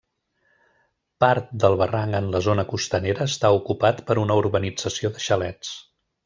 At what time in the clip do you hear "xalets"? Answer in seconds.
5.29-5.77